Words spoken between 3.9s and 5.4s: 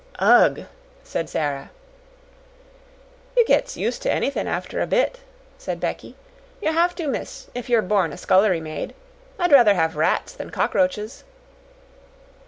to anythin' after a bit,"